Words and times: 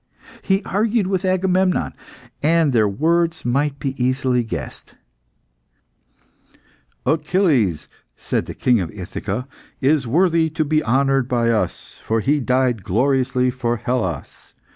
He 0.41 0.63
argued 0.63 1.05
with 1.05 1.23
Agamemnon, 1.23 1.93
and 2.41 2.73
their 2.73 2.87
words 2.87 3.45
might 3.45 3.77
be 3.77 3.93
easily 4.03 4.41
guessed 4.43 4.95
"Achilles," 7.05 7.87
said 8.17 8.47
the 8.47 8.55
King 8.55 8.81
of 8.81 8.89
Ithaca, 8.89 9.47
"is 9.79 10.07
worthy 10.07 10.49
to 10.49 10.65
be 10.65 10.83
honoured 10.83 11.27
by 11.27 11.51
us, 11.51 12.01
for 12.03 12.19
he 12.19 12.39
died 12.39 12.83
gloriously 12.83 13.51
for 13.51 13.77
Hellas. 13.77 14.55